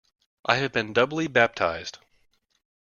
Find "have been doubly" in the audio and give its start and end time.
0.55-1.27